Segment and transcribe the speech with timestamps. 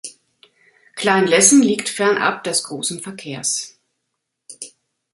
[0.95, 3.77] Klein Lessen liegt fernab des großen Verkehrs.